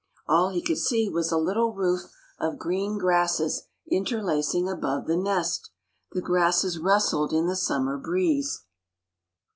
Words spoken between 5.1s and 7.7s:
nest. The grasses rustled in the